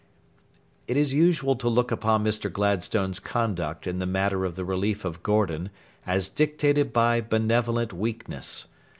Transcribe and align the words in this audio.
It 0.87 0.97
is 0.97 1.13
usual 1.13 1.55
to 1.57 1.69
look 1.69 1.91
upon 1.91 2.23
Mr. 2.23 2.51
Gladstone's 2.51 3.19
conduct 3.19 3.85
in 3.85 3.99
the 3.99 4.07
matter 4.07 4.45
of 4.45 4.55
the 4.55 4.65
relief 4.65 5.05
of 5.05 5.21
Gordon 5.21 5.69
as 6.07 6.27
dictated 6.27 6.91
by 6.91 7.21
benevolent 7.21 7.93
weakness. 7.93 8.67